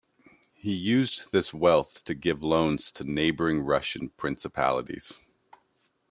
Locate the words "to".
2.05-2.15, 2.93-3.03